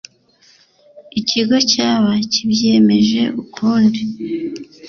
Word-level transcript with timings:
ikigo 1.19 1.55
cyaba 1.71 2.11
kibyemeje 2.31 3.21
ukundi 3.41 4.01